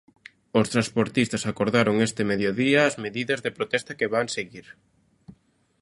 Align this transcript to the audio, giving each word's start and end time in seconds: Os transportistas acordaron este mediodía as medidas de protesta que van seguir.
Os 0.59 0.67
transportistas 0.73 1.43
acordaron 1.51 1.95
este 2.07 2.21
mediodía 2.31 2.79
as 2.89 2.95
medidas 3.05 3.39
de 3.45 3.55
protesta 3.57 3.97
que 3.99 4.11
van 4.13 4.27
seguir. 4.37 4.67